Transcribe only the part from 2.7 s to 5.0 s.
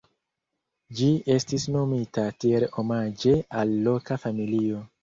omaĝe al loka familio.